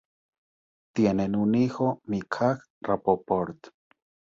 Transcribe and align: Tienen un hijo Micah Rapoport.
Tienen 0.95 1.35
un 1.35 1.53
hijo 1.53 2.01
Micah 2.05 2.57
Rapoport. 2.81 3.67